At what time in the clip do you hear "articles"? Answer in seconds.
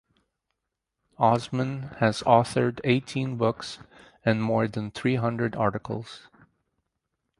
5.55-6.21